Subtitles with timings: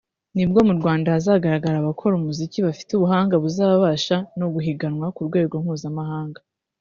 [0.35, 6.39] nibwo mu Rwanda hazagaragara abakora umuziki bafite ubuhanga buzabasha no guhiganwa ku rwego mpuzamahanga